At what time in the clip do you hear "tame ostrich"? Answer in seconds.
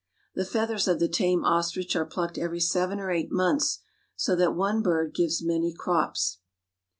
1.07-1.95